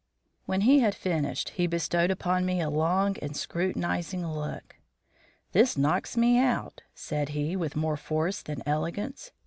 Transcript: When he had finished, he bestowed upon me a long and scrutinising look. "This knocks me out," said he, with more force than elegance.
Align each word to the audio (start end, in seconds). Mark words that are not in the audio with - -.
When 0.47 0.61
he 0.61 0.79
had 0.79 0.95
finished, 0.95 1.49
he 1.49 1.67
bestowed 1.67 2.09
upon 2.09 2.43
me 2.43 2.59
a 2.59 2.71
long 2.71 3.17
and 3.19 3.37
scrutinising 3.37 4.25
look. 4.25 4.77
"This 5.51 5.77
knocks 5.77 6.17
me 6.17 6.39
out," 6.39 6.81
said 6.95 7.29
he, 7.37 7.55
with 7.55 7.75
more 7.75 7.97
force 7.97 8.41
than 8.41 8.63
elegance. 8.65 9.31